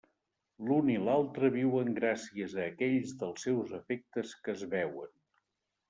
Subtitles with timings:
[0.69, 5.19] L'un i l'altre viuen gràcies a aquells dels seus efectes que es veuen.